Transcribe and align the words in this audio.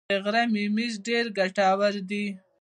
د 0.09 0.11
غره 0.23 0.43
ممیز 0.53 0.93
ډیر 1.07 1.25
ګټور 1.37 1.93
دي 2.09 2.25